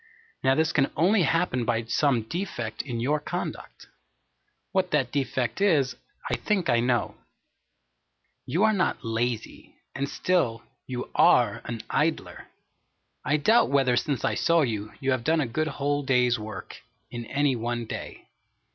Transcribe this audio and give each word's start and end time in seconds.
Now 0.43 0.55
this 0.55 0.73
can 0.73 0.91
only 0.97 1.21
happen 1.21 1.63
by 1.63 1.83
some 1.83 2.23
defect 2.23 2.81
in 2.81 2.99
your 2.99 3.19
conduct. 3.19 3.85
What 4.71 4.89
that 4.89 5.11
defect 5.11 5.61
is, 5.61 5.95
I 6.27 6.37
think 6.37 6.71
I 6.71 6.79
know. 6.79 7.17
You 8.47 8.63
are 8.63 8.73
not 8.73 9.05
lazy, 9.05 9.75
and 9.93 10.09
still 10.09 10.63
you 10.87 11.11
are 11.13 11.61
an 11.65 11.83
idler. 11.91 12.47
I 13.23 13.37
doubt 13.37 13.69
whether 13.69 13.95
since 13.95 14.25
I 14.25 14.33
saw 14.33 14.61
you, 14.63 14.91
you 14.99 15.11
have 15.11 15.23
done 15.23 15.39
a 15.39 15.45
good 15.45 15.67
whole 15.67 16.01
day's 16.01 16.39
work, 16.39 16.77
in 17.11 17.25
any 17.27 17.55
one 17.55 17.85
day. 17.85 18.27